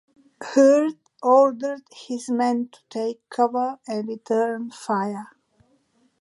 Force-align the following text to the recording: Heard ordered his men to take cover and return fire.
Heard 0.41 0.93
ordered 1.21 1.83
his 1.93 2.27
men 2.27 2.69
to 2.69 2.79
take 2.89 3.21
cover 3.29 3.77
and 3.87 4.07
return 4.07 4.71
fire. 4.71 5.29